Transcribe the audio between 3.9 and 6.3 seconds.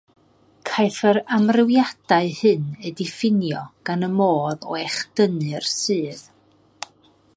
gan y modd o echdynnu'r sudd.